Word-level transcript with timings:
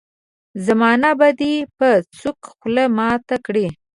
زمانه 0.65 1.11
به 1.19 1.29
دي 1.39 1.53
په 1.77 1.87
سوک 2.19 2.39
خوله 2.55 2.85
ماته 2.97 3.37
کړي. 3.45 3.67